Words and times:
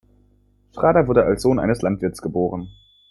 Schrader 0.73 1.07
wurde 1.07 1.25
als 1.25 1.43
Sohn 1.43 1.59
eines 1.59 1.83
Landwirts 1.83 2.23
geboren. 2.23 2.69